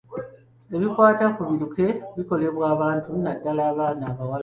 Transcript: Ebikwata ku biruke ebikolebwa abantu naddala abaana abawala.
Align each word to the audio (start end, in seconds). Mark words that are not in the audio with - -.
Ebikwata 0.75 1.25
ku 1.35 1.41
biruke 1.49 1.87
ebikolebwa 2.11 2.65
abantu 2.75 3.09
naddala 3.23 3.61
abaana 3.71 4.03
abawala. 4.11 4.39